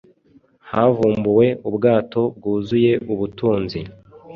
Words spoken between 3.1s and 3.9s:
ubutunzi